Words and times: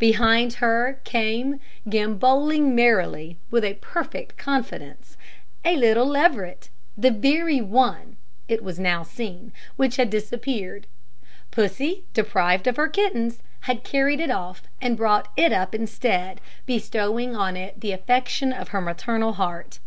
Behind 0.00 0.54
her 0.54 0.98
came, 1.04 1.60
gambolling 1.88 2.74
merrily, 2.74 3.38
and 3.40 3.52
with 3.52 3.80
perfect 3.80 4.36
confidence, 4.36 5.16
a 5.64 5.76
little 5.76 6.06
leveret, 6.06 6.70
the 6.98 7.12
very 7.12 7.60
one, 7.60 8.16
it 8.48 8.64
was 8.64 8.80
now 8.80 9.04
seen, 9.04 9.52
which 9.76 9.94
had 9.94 10.10
disappeared. 10.10 10.88
Pussy, 11.52 12.02
deprived 12.14 12.66
of 12.66 12.74
her 12.74 12.88
kittens, 12.88 13.38
had 13.60 13.84
carried 13.84 14.18
it 14.18 14.32
off 14.32 14.64
and 14.80 14.96
brought 14.96 15.28
it 15.36 15.52
up 15.52 15.72
instead, 15.72 16.40
bestowing 16.66 17.36
on 17.36 17.56
it 17.56 17.80
the 17.80 17.92
affection 17.92 18.52
of 18.52 18.70
her 18.70 18.80
maternal 18.80 19.34
heart. 19.34 19.78